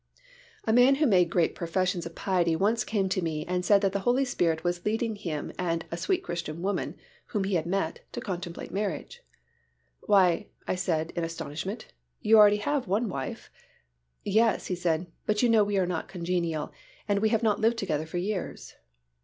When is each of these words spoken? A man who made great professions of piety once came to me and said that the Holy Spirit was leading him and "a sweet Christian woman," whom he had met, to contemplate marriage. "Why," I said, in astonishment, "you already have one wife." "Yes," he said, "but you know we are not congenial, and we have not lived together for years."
A 0.63 0.73
man 0.73 0.95
who 0.95 1.05
made 1.05 1.29
great 1.29 1.53
professions 1.53 2.07
of 2.07 2.15
piety 2.15 2.55
once 2.55 2.83
came 2.83 3.07
to 3.09 3.21
me 3.21 3.45
and 3.45 3.63
said 3.63 3.81
that 3.81 3.91
the 3.91 3.99
Holy 3.99 4.25
Spirit 4.25 4.63
was 4.63 4.83
leading 4.83 5.15
him 5.15 5.51
and 5.59 5.85
"a 5.91 5.95
sweet 5.95 6.23
Christian 6.23 6.63
woman," 6.63 6.95
whom 7.27 7.43
he 7.43 7.53
had 7.53 7.67
met, 7.67 7.99
to 8.13 8.19
contemplate 8.19 8.71
marriage. 8.71 9.21
"Why," 9.99 10.47
I 10.67 10.73
said, 10.73 11.11
in 11.15 11.23
astonishment, 11.23 11.93
"you 12.19 12.39
already 12.39 12.57
have 12.57 12.87
one 12.87 13.09
wife." 13.09 13.51
"Yes," 14.25 14.65
he 14.65 14.75
said, 14.75 15.05
"but 15.27 15.43
you 15.43 15.49
know 15.49 15.63
we 15.63 15.77
are 15.77 15.85
not 15.85 16.07
congenial, 16.07 16.71
and 17.07 17.19
we 17.19 17.29
have 17.29 17.43
not 17.43 17.59
lived 17.61 17.77
together 17.77 18.07
for 18.07 18.17
years." 18.17 18.73